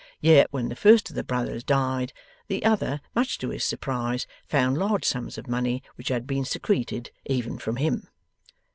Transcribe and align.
Yet 0.19 0.47
when 0.49 0.69
the 0.69 0.75
first 0.75 1.11
of 1.11 1.15
the 1.15 1.23
brothers 1.23 1.63
died, 1.63 2.11
the 2.47 2.65
other, 2.65 3.01
much 3.13 3.37
to 3.37 3.49
his 3.51 3.63
surprise, 3.63 4.25
found 4.47 4.79
large 4.79 5.05
sums 5.05 5.37
of 5.37 5.47
money 5.47 5.83
which 5.93 6.07
had 6.07 6.25
been 6.25 6.43
secreted 6.43 7.11
even 7.27 7.59
from 7.59 7.75
him. 7.75 8.07